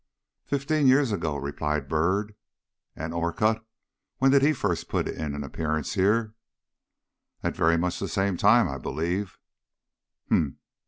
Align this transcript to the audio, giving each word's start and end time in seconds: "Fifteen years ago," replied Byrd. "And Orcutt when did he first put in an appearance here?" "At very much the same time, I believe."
"Fifteen 0.47 0.87
years 0.87 1.11
ago," 1.11 1.37
replied 1.37 1.87
Byrd. 1.87 2.33
"And 2.95 3.13
Orcutt 3.13 3.63
when 4.17 4.31
did 4.31 4.41
he 4.41 4.51
first 4.51 4.89
put 4.89 5.07
in 5.07 5.35
an 5.35 5.43
appearance 5.43 5.93
here?" 5.93 6.33
"At 7.43 7.55
very 7.55 7.77
much 7.77 7.99
the 7.99 8.07
same 8.07 8.35
time, 8.35 8.67
I 8.67 8.79
believe." 8.79 9.37